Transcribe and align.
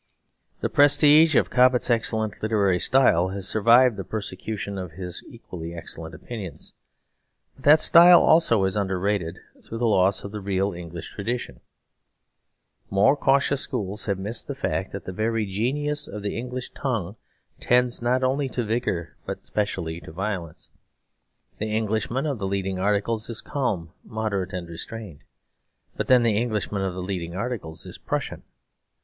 The 0.61 0.67
prestige 0.69 1.35
of 1.35 1.51
Cobbett's 1.51 1.91
excellent 1.91 2.41
literary 2.41 2.79
style 2.79 3.27
has 3.27 3.47
survived 3.47 3.97
the 3.97 4.03
persecution 4.03 4.79
of 4.79 4.93
his 4.93 5.21
equally 5.27 5.75
excellent 5.75 6.15
opinions. 6.15 6.73
But 7.53 7.65
that 7.65 7.81
style 7.81 8.19
also 8.19 8.63
is 8.65 8.75
underrated 8.75 9.37
through 9.61 9.77
the 9.77 9.85
loss 9.85 10.23
of 10.23 10.31
the 10.31 10.39
real 10.39 10.73
English 10.73 11.11
tradition. 11.13 11.59
More 12.89 13.15
cautious 13.15 13.61
schools 13.61 14.07
have 14.07 14.17
missed 14.17 14.47
the 14.47 14.55
fact 14.55 14.91
that 14.91 15.05
the 15.05 15.11
very 15.11 15.45
genius 15.45 16.07
of 16.07 16.23
the 16.23 16.35
English 16.35 16.71
tongue 16.71 17.15
tends 17.59 18.01
not 18.01 18.23
only 18.23 18.49
to 18.49 18.63
vigour, 18.63 19.15
but 19.27 19.45
specially 19.45 20.01
to 20.01 20.11
violence. 20.11 20.71
The 21.59 21.69
Englishman 21.69 22.25
of 22.25 22.39
the 22.39 22.47
leading 22.47 22.79
articles 22.79 23.29
is 23.29 23.39
calm, 23.39 23.91
moderate, 24.03 24.51
and 24.51 24.67
restrained; 24.67 25.19
but 25.95 26.07
then 26.07 26.23
the 26.23 26.37
Englishman 26.37 26.81
of 26.81 26.95
the 26.95 27.03
leading 27.03 27.35
articles 27.35 27.85
is 27.85 27.97
a 27.97 27.99
Prussian. 27.99 28.41